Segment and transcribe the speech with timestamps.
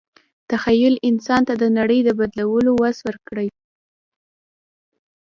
[0.51, 3.47] تخیل انسان ته د نړۍ د بدلولو وس ورکړی.